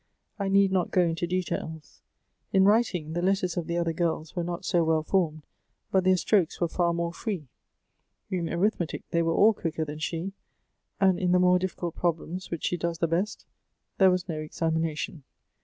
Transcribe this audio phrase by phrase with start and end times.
[0.39, 2.01] I need not go into details.
[2.51, 5.43] In writing, the letters of the other girls were not so well formed,
[5.91, 7.49] but their strokes were far more free.
[8.31, 10.33] In Arith metic, they were all quicker than she;
[10.99, 13.45] and in the more difficult problems, which she does the best,
[13.99, 15.23] there was no examination.